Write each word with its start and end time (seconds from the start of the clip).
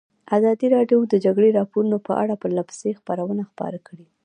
ازادي 0.37 0.67
راډیو 0.75 0.99
د 1.07 1.09
د 1.11 1.15
جګړې 1.25 1.49
راپورونه 1.59 1.97
په 2.07 2.13
اړه 2.23 2.39
پرله 2.41 2.63
پسې 2.69 2.97
خبرونه 2.99 3.43
خپاره 3.51 3.77
کړي. 3.87 4.05